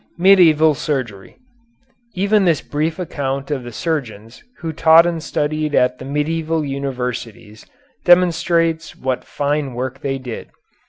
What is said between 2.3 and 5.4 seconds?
this brief account of the surgeons who taught and